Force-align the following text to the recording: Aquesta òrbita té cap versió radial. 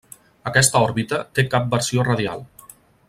Aquesta 0.51 0.81
òrbita 0.87 1.19
té 1.39 1.45
cap 1.53 1.69
versió 1.75 2.07
radial. 2.09 2.43